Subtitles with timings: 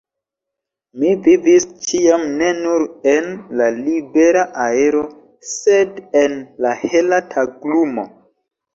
[1.03, 3.29] Mi vivis ĉiam ne nur en
[3.61, 5.07] la libera aero,
[5.53, 8.13] sed en la hela taglumo.